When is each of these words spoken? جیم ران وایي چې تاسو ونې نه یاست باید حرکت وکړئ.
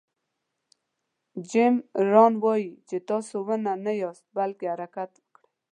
جیم 1.49 1.75
ران 2.11 2.33
وایي 2.43 2.69
چې 2.87 2.97
تاسو 3.09 3.35
ونې 3.47 3.73
نه 3.85 3.91
یاست 4.01 4.25
باید 4.35 4.59
حرکت 4.71 5.11
وکړئ. 5.19 5.41